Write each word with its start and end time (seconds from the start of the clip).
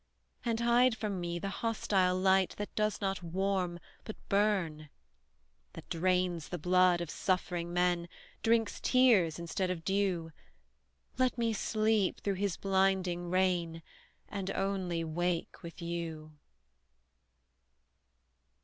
And 0.43 0.59
hide 0.61 0.93
me 0.93 0.95
from 0.95 1.21
the 1.21 1.47
hostile 1.61 2.17
light 2.17 2.55
That 2.57 2.73
does 2.73 3.01
not 3.01 3.21
warm, 3.21 3.79
but 4.03 4.15
burn; 4.29 4.89
That 5.73 5.87
drains 5.89 6.49
the 6.49 6.57
blood 6.57 7.01
of 7.01 7.11
suffering 7.11 7.71
men; 7.71 8.09
Drinks 8.41 8.79
tears, 8.81 9.37
instead 9.37 9.69
of 9.69 9.85
dew; 9.85 10.31
Let 11.19 11.37
me 11.37 11.53
sleep 11.53 12.21
through 12.21 12.33
his 12.41 12.57
blinding 12.57 13.29
reign, 13.29 13.83
And 14.27 14.49
only 14.49 15.03
wake 15.03 15.61
with 15.61 15.83
you! 15.83 16.33